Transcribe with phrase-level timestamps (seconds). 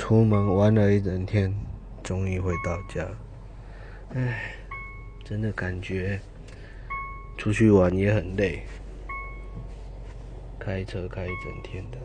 [0.00, 1.52] 出门玩了一整天
[2.04, 3.04] 终于回到家。
[4.14, 4.54] 唉
[5.24, 6.20] 真的感觉
[7.36, 8.62] 出去玩也很累
[10.56, 11.98] 开车开一整天的。